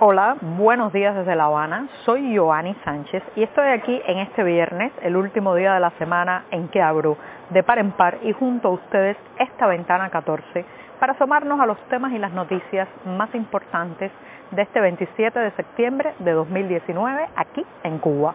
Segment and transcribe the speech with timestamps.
[0.00, 1.88] Hola, buenos días desde La Habana.
[2.04, 6.44] Soy Joanny Sánchez y estoy aquí en este viernes, el último día de la semana
[6.52, 7.16] en que abro
[7.50, 10.64] de par en par y junto a ustedes esta ventana 14
[11.00, 14.12] para asomarnos a los temas y las noticias más importantes
[14.52, 18.34] de este 27 de septiembre de 2019 aquí en Cuba.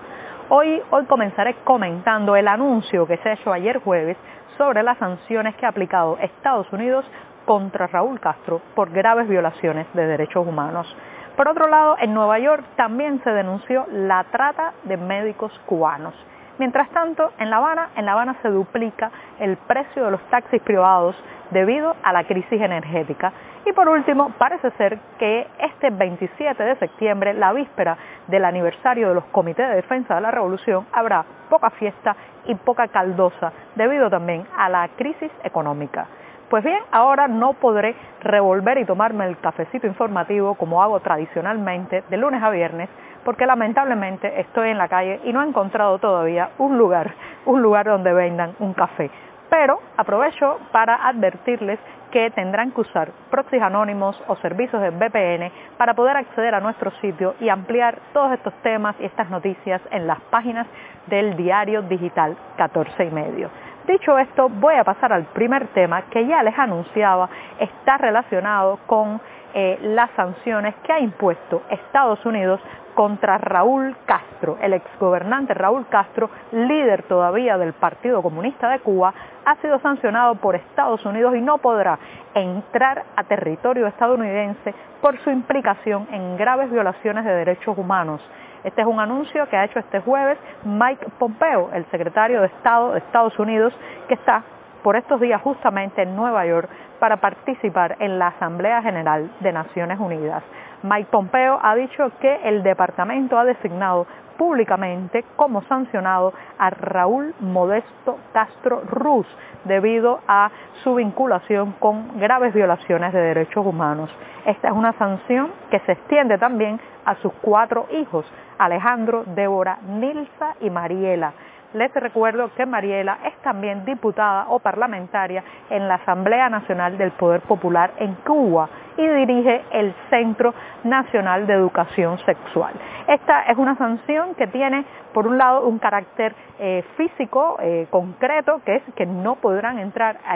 [0.49, 4.17] Hoy, hoy comenzaré comentando el anuncio que se hecho ayer jueves
[4.57, 7.05] sobre las sanciones que ha aplicado Estados Unidos
[7.45, 10.93] contra Raúl Castro por graves violaciones de derechos humanos.
[11.35, 16.13] Por otro lado, en Nueva York también se denunció la trata de médicos cubanos.
[16.59, 20.61] Mientras tanto, en La Habana, en La Habana se duplica el precio de los taxis
[20.61, 21.15] privados
[21.49, 23.33] debido a la crisis energética.
[23.65, 29.15] Y por último, parece ser que este 27 de septiembre, la víspera del aniversario de
[29.15, 32.15] los comités de defensa de la revolución, habrá poca fiesta
[32.45, 36.05] y poca caldosa debido también a la crisis económica.
[36.53, 42.17] Pues bien, ahora no podré revolver y tomarme el cafecito informativo como hago tradicionalmente de
[42.17, 42.89] lunes a viernes,
[43.25, 47.15] porque lamentablemente estoy en la calle y no he encontrado todavía un lugar,
[47.47, 49.09] un lugar donde vendan un café.
[49.49, 51.79] Pero aprovecho para advertirles
[52.11, 56.91] que tendrán que usar proxies anónimos o servicios de VPN para poder acceder a nuestro
[57.01, 60.67] sitio y ampliar todos estos temas y estas noticias en las páginas
[61.07, 63.49] del diario digital 14 y medio.
[63.87, 67.27] Dicho esto, voy a pasar al primer tema que ya les anunciaba,
[67.59, 69.19] está relacionado con
[69.53, 72.61] eh, las sanciones que ha impuesto Estados Unidos
[72.95, 79.55] contra Raúl Castro, el exgobernante Raúl Castro, líder todavía del Partido Comunista de Cuba, ha
[79.57, 81.99] sido sancionado por Estados Unidos y no podrá
[82.33, 88.21] entrar a territorio estadounidense por su implicación en graves violaciones de derechos humanos.
[88.63, 92.93] Este es un anuncio que ha hecho este jueves Mike Pompeo, el secretario de Estado
[92.93, 93.73] de Estados Unidos,
[94.07, 94.43] que está
[94.83, 96.69] por estos días justamente en Nueva York
[96.99, 100.43] para participar en la Asamblea General de Naciones Unidas.
[100.83, 104.05] Mike Pompeo ha dicho que el departamento ha designado
[104.37, 109.27] públicamente como sancionado a Raúl Modesto Castro Ruz
[109.65, 110.49] debido a
[110.83, 114.09] su vinculación con graves violaciones de derechos humanos.
[114.45, 118.25] Esta es una sanción que se extiende también a sus cuatro hijos,
[118.57, 121.33] Alejandro, Débora, Nilsa y Mariela.
[121.73, 127.41] Les recuerdo que Mariela es también diputada o parlamentaria en la Asamblea Nacional del Poder
[127.41, 132.73] Popular en Cuba y dirige el Centro Nacional de Educación Sexual.
[133.07, 138.61] Esta es una sanción que tiene, por un lado, un carácter eh, físico eh, concreto,
[138.65, 140.35] que es que no podrán entrar a,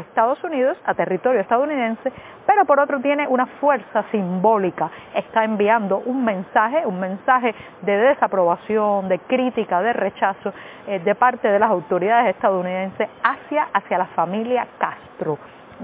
[0.00, 2.12] Estados Unidos, a territorio estadounidense,
[2.46, 4.90] pero por otro tiene una fuerza simbólica.
[5.14, 10.54] Está enviando un mensaje, un mensaje de desaprobación, de crítica, de rechazo
[10.86, 15.38] eh, de parte de las autoridades estadounidenses hacia, hacia la familia Castro.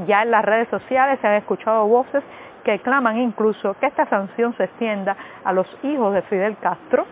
[0.06, 2.22] Ya en las redes sociales se han escuchado voces
[2.64, 7.04] que claman incluso que esta sanción se extienda a los hijos de Fidel Castro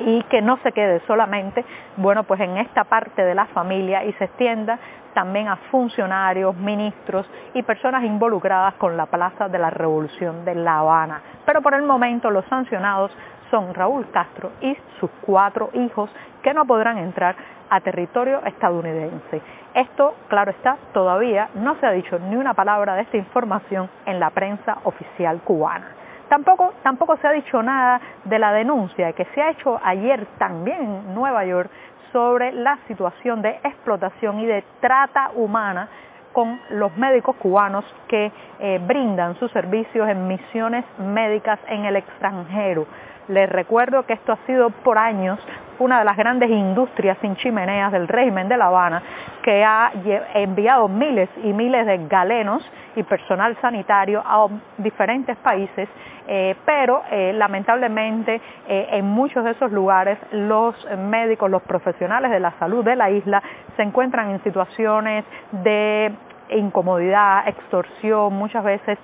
[0.00, 1.64] y que no se quede solamente,
[1.96, 4.78] bueno, pues en esta parte de la familia y se extienda
[5.14, 10.80] también a funcionarios, ministros y personas involucradas con la Plaza de la Revolución de La
[10.80, 11.22] Habana.
[11.46, 13.16] Pero por el momento los sancionados
[13.50, 16.10] son Raúl Castro y sus cuatro hijos
[16.42, 17.36] que no podrán entrar
[17.70, 19.40] a territorio estadounidense.
[19.74, 24.20] Esto, claro está, todavía no se ha dicho ni una palabra de esta información en
[24.20, 25.88] la prensa oficial cubana.
[26.28, 30.80] Tampoco, tampoco se ha dicho nada de la denuncia que se ha hecho ayer también
[30.80, 31.70] en Nueva York
[32.12, 35.88] sobre la situación de explotación y de trata humana
[36.32, 38.30] con los médicos cubanos que
[38.60, 42.86] eh, brindan sus servicios en misiones médicas en el extranjero.
[43.26, 45.38] Les recuerdo que esto ha sido por años
[45.78, 49.02] una de las grandes industrias sin chimeneas del régimen de La Habana,
[49.42, 49.92] que ha
[50.34, 52.62] enviado miles y miles de galenos
[52.96, 54.48] y personal sanitario a
[54.78, 55.88] diferentes países,
[56.26, 62.40] eh, pero eh, lamentablemente eh, en muchos de esos lugares los médicos, los profesionales de
[62.40, 63.42] la salud de la isla
[63.76, 66.12] se encuentran en situaciones de
[66.50, 68.98] incomodidad, extorsión, muchas veces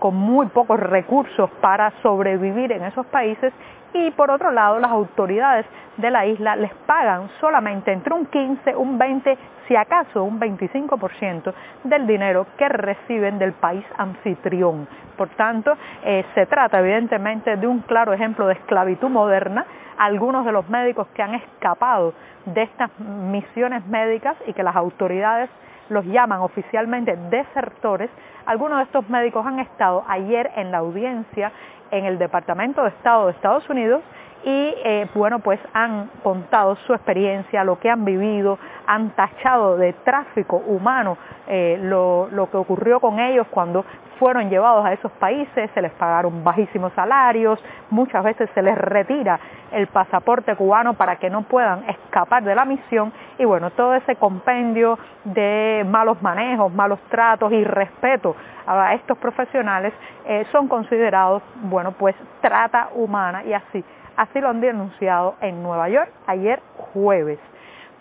[0.00, 3.52] con muy pocos recursos para sobrevivir en esos países
[3.92, 8.76] y por otro lado las autoridades de la isla les pagan solamente entre un 15,
[8.76, 11.52] un 20, si acaso un 25%
[11.84, 14.86] del dinero que reciben del país anfitrión.
[15.16, 19.66] Por tanto, eh, se trata evidentemente de un claro ejemplo de esclavitud moderna.
[19.98, 22.14] Algunos de los médicos que han escapado
[22.46, 25.50] de estas misiones médicas y que las autoridades
[25.90, 28.10] los llaman oficialmente desertores,
[28.46, 31.52] algunos de estos médicos han estado ayer en la audiencia
[31.90, 34.02] en el Departamento de Estado de Estados Unidos
[34.44, 39.92] y eh, bueno pues han contado su experiencia, lo que han vivido, han tachado de
[39.92, 43.84] tráfico humano eh, lo, que ocurrió con ellos cuando
[44.18, 47.58] fueron llevados a esos países, se les pagaron bajísimos salarios,
[47.90, 49.38] muchas veces se les retira
[49.72, 53.12] el pasaporte cubano para que no puedan escapar de la misión.
[53.38, 58.34] Y bueno, todo ese compendio de malos manejos, malos tratos y respeto
[58.66, 59.94] a estos profesionales
[60.26, 63.44] eh, son considerados, bueno, pues trata humana.
[63.44, 63.84] Y así,
[64.18, 66.60] así lo han denunciado en Nueva York ayer
[66.92, 67.38] jueves.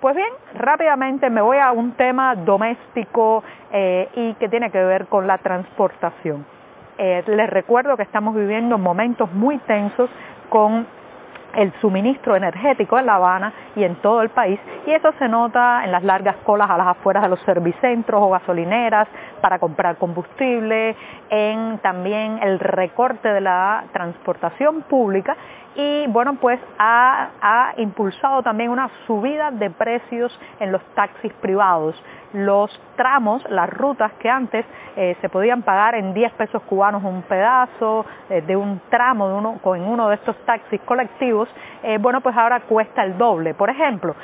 [0.02, 5.08] Pues bien, rápidamente me voy a un tema doméstico eh, y que tiene que ver
[5.08, 6.46] con la transportación.
[6.98, 10.10] Eh, les recuerdo que estamos viviendo momentos muy tensos
[10.50, 10.88] con
[11.56, 15.84] el suministro energético en La Habana y en todo el país y eso se nota
[15.84, 19.08] en las largas colas a las afueras de los servicentros o gasolineras
[19.42, 20.96] para comprar combustible,
[21.30, 25.36] en también el recorte de la transportación pública
[25.78, 31.96] y bueno pues ha, ha, impulsado también una subida de precios en los taxis privados.
[32.34, 34.66] Los tramos, las rutas que antes
[34.98, 39.36] eh, se podían pagar en 10 pesos cubanos un pedazo eh, de un tramo de
[39.36, 41.48] uno, en uno de estos taxis colectivos,
[41.84, 43.54] eh, bueno pues ahora cuesta el doble.
[43.54, 44.16] Por ejemplo,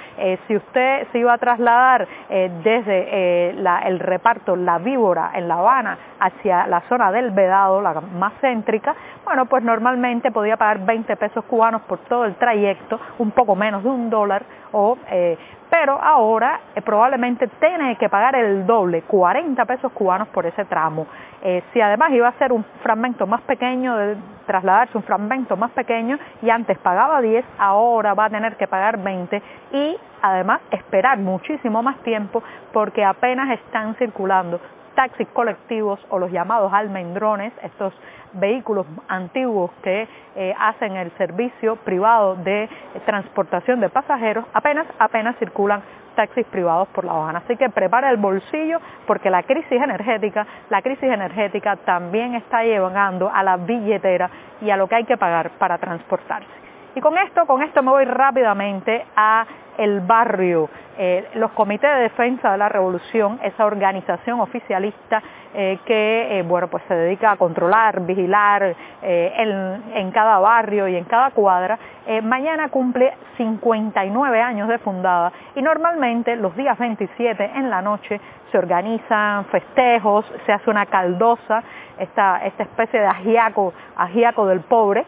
[0.48, 6.66] si usted se iba a trasladar desde el reparto La Víbora en La Habana hacia
[6.66, 11.82] la zona del Vedado, la más céntrica, bueno pues normalmente podía pagar 20 pesos cubanos
[11.84, 15.38] por todo el trayecto, un poco menos de un dólar, o, eh,
[15.70, 21.08] pero ahora eh, probablemente tiene que pagar el doble, 40 pesos cubanos por ese tramo.
[21.42, 25.72] Eh, si además iba a ser un fragmento más pequeño, de trasladarse un fragmento más
[25.72, 29.42] pequeño y antes pagaba 10, ahora va a tener que pagar 20
[29.72, 34.60] y además esperar muchísimo más tiempo porque apenas están circulando
[34.96, 37.94] taxis colectivos o los llamados almendrones, estos
[38.34, 42.70] vehículos antiguos que eh, hacen el servicio privado de
[43.06, 45.82] transportación de pasajeros, apenas, apenas circulan
[46.16, 47.40] taxis privados por La Habana.
[47.40, 53.30] Así que prepara el bolsillo porque la crisis energética, la crisis energética también está llegando
[53.34, 54.30] a la billetera
[54.62, 56.64] y a lo que hay que pagar para transportarse.
[56.96, 59.46] Y con esto, con esto me voy rápidamente a
[59.78, 65.22] el barrio, eh, los comités de defensa de la revolución, esa organización oficialista
[65.56, 70.96] eh, que eh, bueno, pues se dedica a controlar, vigilar en, en, cada barrio y
[70.96, 71.78] en cada cuadra,
[72.24, 78.20] mañana cumple 59 años de fundada y normalmente los días 27 en la noche
[78.52, 81.64] se organizan festejos, se hace una caldosa,
[82.00, 85.06] esta, esta especie de ajiaco, ajiaco del pobre,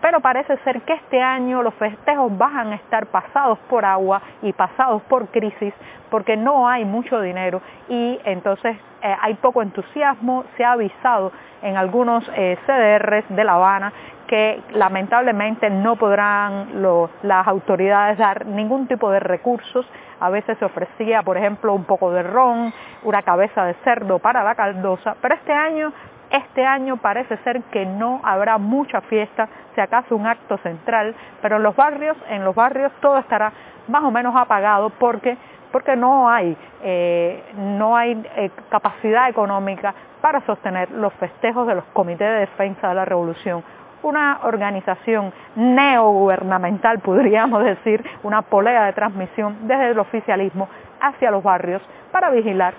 [0.00, 4.52] pero parece ser que este año los festejos van a estar pasados por agua y
[4.52, 5.74] pasados por crisis
[6.10, 11.32] porque no hay mucho dinero y entonces eh, hay poco entusiasmo, se ha avisado
[11.62, 13.92] en algunos eh, CDRs de La Habana
[14.26, 16.82] que lamentablemente no podrán
[17.22, 19.86] las autoridades dar ningún tipo de recursos.
[20.18, 22.72] A veces se ofrecía, por ejemplo, un poco de ron,
[23.04, 25.92] una cabeza de cerdo para la caldosa, pero este año
[26.30, 31.56] este año parece ser que no habrá mucha fiesta, si acaso un acto central, pero
[31.56, 33.52] en los barrios, en los barrios todo estará
[33.86, 35.36] más o menos apagado porque,
[35.72, 41.84] porque no hay, eh, no hay eh, capacidad económica para sostener los festejos de los
[41.92, 43.62] comités de defensa de la revolución.
[44.02, 50.68] Una organización neogubernamental, podríamos decir, una polea de transmisión desde el oficialismo
[51.00, 51.82] hacia los barrios
[52.12, 52.74] para vigilar,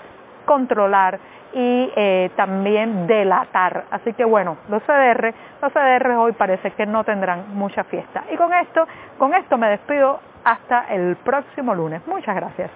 [0.45, 1.19] controlar
[1.53, 3.85] y eh, también delatar.
[3.91, 8.23] Así que bueno, los CDR, los CDR hoy parece que no tendrán mucha fiesta.
[8.31, 12.01] Y con esto, con esto me despido hasta el próximo lunes.
[12.07, 12.71] Muchas gracias.